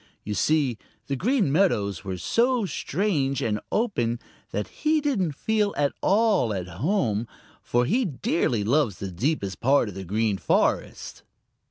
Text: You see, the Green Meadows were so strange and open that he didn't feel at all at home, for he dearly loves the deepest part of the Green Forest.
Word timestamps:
You 0.23 0.33
see, 0.33 0.79
the 1.05 1.15
Green 1.15 1.51
Meadows 1.51 2.03
were 2.03 2.17
so 2.17 2.65
strange 2.65 3.39
and 3.43 3.59
open 3.71 4.19
that 4.49 4.67
he 4.67 4.99
didn't 4.99 5.33
feel 5.33 5.75
at 5.77 5.93
all 6.01 6.55
at 6.55 6.67
home, 6.67 7.27
for 7.61 7.85
he 7.85 8.03
dearly 8.03 8.63
loves 8.63 8.97
the 8.97 9.11
deepest 9.11 9.59
part 9.59 9.89
of 9.89 9.93
the 9.93 10.03
Green 10.03 10.39
Forest. 10.39 11.21